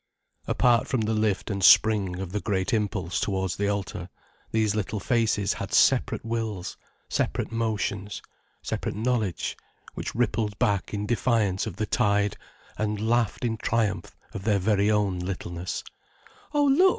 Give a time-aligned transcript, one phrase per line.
[0.47, 4.09] Apart from the lift and spring of the great impulse towards the altar,
[4.49, 6.75] these little faces had separate wills,
[7.07, 8.19] separate motions,
[8.63, 9.55] separate knowledge,
[9.93, 12.35] which rippled back in defiance of the tide,
[12.79, 15.83] and laughed in triumph of their own very littleness.
[16.51, 16.89] "Oh, look!"